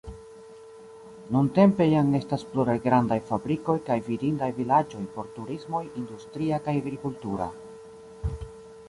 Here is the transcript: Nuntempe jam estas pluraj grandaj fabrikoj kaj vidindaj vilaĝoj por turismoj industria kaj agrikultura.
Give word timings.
Nuntempe 1.33 1.85
jam 1.89 2.07
estas 2.19 2.45
pluraj 2.53 2.75
grandaj 2.85 3.17
fabrikoj 3.27 3.75
kaj 3.89 3.97
vidindaj 4.07 4.49
vilaĝoj 4.61 5.03
por 5.19 5.29
turismoj 5.37 5.83
industria 6.01 6.61
kaj 6.69 6.75
agrikultura. 6.81 7.51